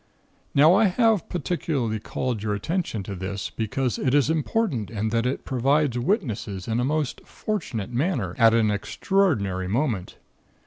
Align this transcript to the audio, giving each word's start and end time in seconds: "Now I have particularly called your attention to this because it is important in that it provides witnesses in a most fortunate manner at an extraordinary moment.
"Now 0.55 0.73
I 0.73 0.85
have 0.85 1.29
particularly 1.29 1.99
called 1.99 2.41
your 2.41 2.55
attention 2.55 3.03
to 3.03 3.13
this 3.13 3.51
because 3.51 3.99
it 3.99 4.15
is 4.15 4.31
important 4.31 4.89
in 4.89 5.09
that 5.09 5.27
it 5.27 5.45
provides 5.45 5.95
witnesses 5.99 6.67
in 6.67 6.79
a 6.79 6.83
most 6.83 7.21
fortunate 7.23 7.91
manner 7.91 8.33
at 8.39 8.55
an 8.55 8.71
extraordinary 8.71 9.67
moment. 9.67 10.17